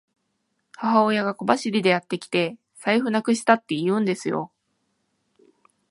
[0.77, 4.51] 母親が小走りでやってきて、財布なくしたって言うんですよ。